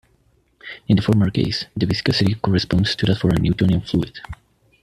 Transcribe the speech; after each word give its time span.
In 0.87 0.95
the 0.95 1.01
former 1.03 1.29
case, 1.29 1.65
the 1.77 1.85
viscosity 1.85 2.33
corresponds 2.33 2.95
to 2.95 3.05
that 3.05 3.19
for 3.19 3.29
a 3.29 3.37
Newtonian 3.37 3.81
fluid. 3.81 4.19